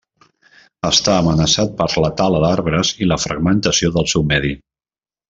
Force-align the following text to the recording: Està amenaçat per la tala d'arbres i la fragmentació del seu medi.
Està 0.87 1.17
amenaçat 1.17 1.75
per 1.81 1.87
la 2.05 2.11
tala 2.21 2.41
d'arbres 2.45 2.95
i 3.05 3.09
la 3.11 3.19
fragmentació 3.27 3.93
del 3.99 4.09
seu 4.15 4.27
medi. 4.33 4.57